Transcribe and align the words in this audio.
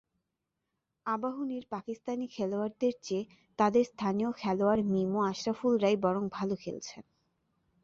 আবাহনীর 1.05 1.65
পাকিস্তানি 1.69 2.25
খেলোয়াড়দের 2.27 2.93
চেয়ে 3.01 3.23
তাদের 3.59 3.83
স্থানীয় 3.85 4.31
খেলোয়াড় 4.31 4.81
মিমো, 4.83 5.19
আশরাফুলরাই 5.23 5.95
বরং 5.95 6.23
ভালো 6.31 6.55
খেলেছেন। 6.55 7.03